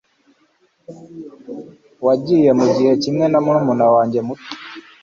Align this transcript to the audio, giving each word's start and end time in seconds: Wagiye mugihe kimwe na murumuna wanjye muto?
Wagiye 2.05 2.49
mugihe 2.59 2.93
kimwe 3.03 3.25
na 3.31 3.39
murumuna 3.45 3.85
wanjye 3.95 4.19
muto? 4.27 4.49